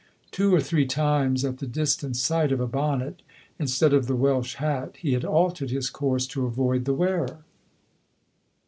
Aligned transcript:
Two 0.31 0.51
or 0.55 0.59
three 0.61 0.87
times, 0.87 1.45
at 1.45 1.59
the 1.59 1.67
distant 1.67 2.17
sight 2.17 2.51
of 2.51 2.59
a 2.59 2.65
bonnet, 2.65 3.21
instead 3.59 3.93
of 3.93 4.07
the 4.07 4.15
Welsh 4.15 4.55
hat, 4.55 4.95
he 4.97 5.13
had 5.13 5.23
altered 5.23 5.69
his 5.69 5.91
course 5.91 6.25
to 6.25 6.47
avoid 6.47 6.85
the 6.85 6.93
wearer. 6.95 7.43